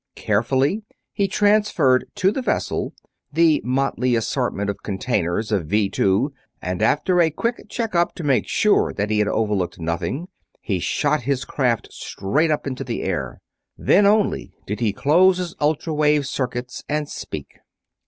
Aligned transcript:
Carefully 0.15 0.81
he 1.13 1.27
transferred 1.27 2.07
to 2.15 2.31
the 2.31 2.41
vessel 2.41 2.95
the 3.31 3.61
motley 3.63 4.15
assortment 4.15 4.67
of 4.67 4.81
containers 4.81 5.51
of 5.51 5.67
Vee 5.67 5.89
Two, 5.91 6.33
and 6.59 6.81
after 6.81 7.21
a 7.21 7.29
quick 7.29 7.69
check 7.69 7.93
up 7.93 8.15
to 8.15 8.23
make 8.23 8.47
sure 8.47 8.93
that 8.93 9.11
he 9.11 9.19
had 9.19 9.27
overlooked 9.27 9.79
nothing, 9.79 10.27
he 10.59 10.79
shot 10.79 11.21
his 11.21 11.45
craft 11.45 11.89
straight 11.93 12.49
up 12.49 12.65
into 12.65 12.83
the 12.83 13.03
air. 13.03 13.41
Then 13.77 14.07
only 14.07 14.55
did 14.65 14.79
he 14.79 14.91
close 14.91 15.37
his 15.37 15.53
ultra 15.61 15.93
wave 15.93 16.25
circuits 16.25 16.83
and 16.89 17.07
speak. 17.07 17.59